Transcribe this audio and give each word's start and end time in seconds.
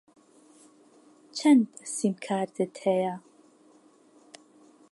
چەند 1.37 1.67
سیمکارتت 1.95 2.75
هەیە؟ 2.85 3.15